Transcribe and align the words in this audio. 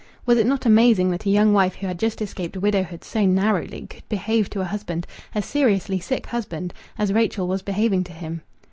Was 0.25 0.39
it 0.39 0.47
not 0.47 0.65
amazing 0.65 1.11
that 1.11 1.27
a 1.27 1.29
young 1.29 1.53
wife 1.53 1.75
who 1.75 1.85
had 1.85 1.99
just 1.99 2.23
escaped 2.23 2.57
widowhood 2.57 3.03
so 3.03 3.23
narrowly 3.23 3.85
could 3.85 4.09
behave 4.09 4.49
to 4.49 4.61
a 4.61 4.65
husband, 4.65 5.05
a 5.35 5.43
seriously 5.43 5.99
sick 5.99 6.25
husband, 6.25 6.73
as 6.97 7.13
Rachel 7.13 7.47
was 7.47 7.61
behaving 7.61 8.03
to 8.05 8.11
him? 8.13 8.41